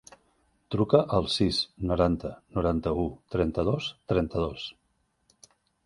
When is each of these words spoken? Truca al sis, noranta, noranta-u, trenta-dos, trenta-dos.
Truca 0.75 1.01
al 1.17 1.27
sis, 1.33 1.59
noranta, 1.91 2.33
noranta-u, 2.57 3.07
trenta-dos, 3.37 3.93
trenta-dos. 4.15 4.69